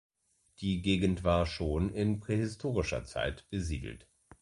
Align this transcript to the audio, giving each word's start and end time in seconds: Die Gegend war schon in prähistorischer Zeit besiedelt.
Die 0.61 0.81
Gegend 0.81 1.23
war 1.23 1.45
schon 1.45 1.93
in 1.93 2.19
prähistorischer 2.19 3.05
Zeit 3.05 3.47
besiedelt. 3.51 4.07